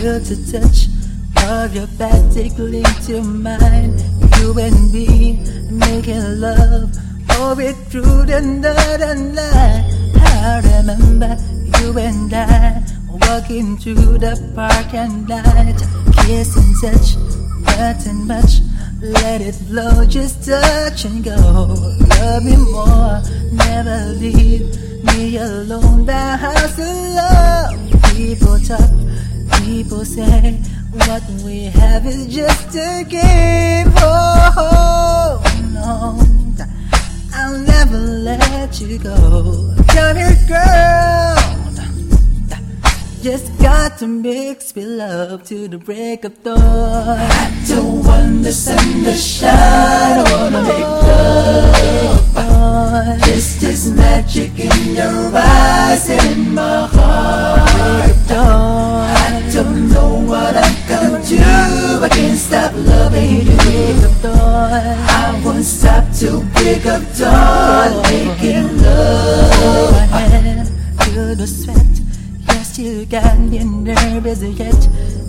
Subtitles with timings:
[0.00, 0.88] Just a touch
[1.46, 3.96] of your back tickling to mine.
[4.38, 5.38] You and me
[5.70, 6.90] making love
[7.38, 9.84] all it through the night and night.
[10.16, 11.36] I remember
[11.78, 12.82] you and I
[13.28, 15.78] walking through the park and night,
[16.24, 17.16] kiss and touch,
[17.78, 18.60] nothing much.
[19.00, 21.36] Let it flow, just touch and go.
[21.36, 26.04] Love me more, never leave me alone.
[26.04, 27.89] The house of love.
[28.20, 28.90] People talk,
[29.64, 30.52] people say,
[30.92, 33.90] what we have is just a game.
[33.96, 35.40] Oh,
[35.72, 36.20] no,
[37.34, 39.74] I'll never let you go.
[39.88, 41.38] Come here, girl.
[43.22, 46.60] Just got to mix with love to the break of dawn.
[46.60, 49.79] I don't want the shine.
[66.20, 69.96] Till break of dawn, making love.
[71.04, 71.96] To the sweat
[72.46, 74.80] Yes, you got me nervous yet.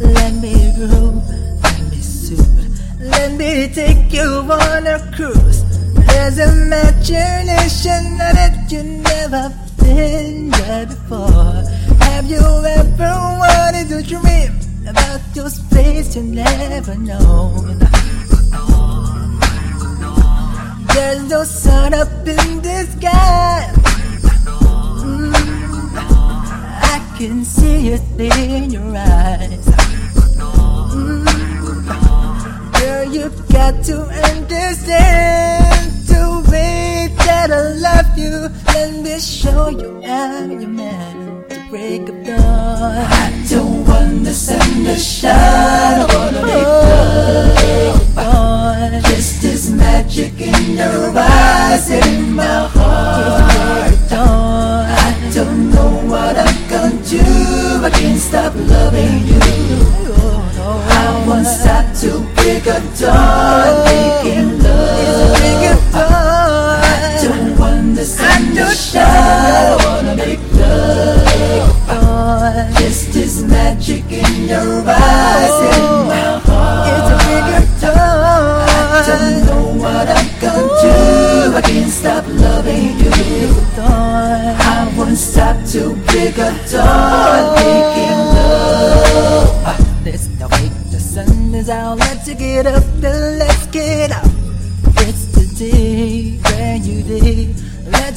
[0.01, 1.23] Let me groove,
[1.63, 5.63] let me soothe, let me take you on a cruise.
[6.09, 9.47] There's imagination that you never
[9.79, 11.63] been there before.
[12.03, 12.43] Have you
[12.77, 17.79] ever wanted to dream about those places you never known?
[20.93, 23.71] There's no sun up in the sky.
[26.93, 29.65] I can see it in your eyes.
[30.91, 31.25] Mm.
[32.79, 38.49] Girl, you've got to understand the way that I love you.
[38.73, 42.39] Let me show you how you're meant to break up dawn.
[42.39, 44.83] I don't want the sun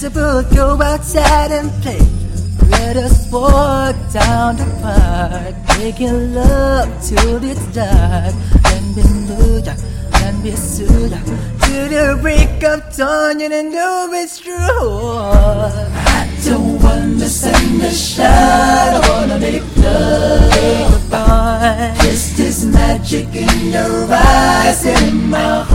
[0.03, 1.99] Both go outside and play.
[2.69, 8.35] Let us walk down the park, making love till it's dark.
[8.67, 9.75] And be luda,
[10.23, 11.19] and be suda,
[11.65, 14.55] to the break of dawn, and know it's true.
[14.55, 21.01] I don't the sun to shine, I wanna make love.
[22.03, 25.74] Just this magic in your eyes in my heart.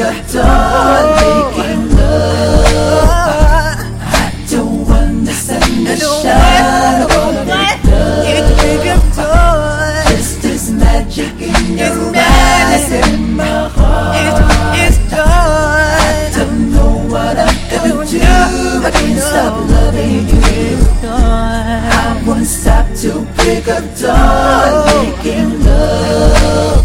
[0.00, 3.10] A dawn, making love.
[4.00, 8.24] I don't want the sun to shine, I wanna make love.
[10.08, 14.16] Just this magic in your eyes in my heart.
[15.12, 15.16] I
[16.34, 18.18] don't know what I'm gonna do.
[18.86, 20.78] I can't stop loving you.
[21.02, 26.79] I won't stop to pick a dawn, making love.